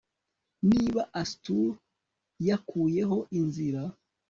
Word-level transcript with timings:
Niba 0.69 1.01
Astur 1.21 1.69
yakuyeho 2.47 3.17
inzira 3.39 3.81